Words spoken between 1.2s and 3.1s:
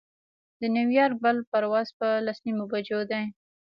بل پرواز پر لس نیمو بجو